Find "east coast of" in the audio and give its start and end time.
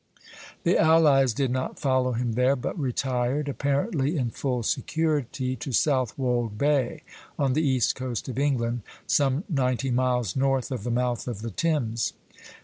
7.61-8.39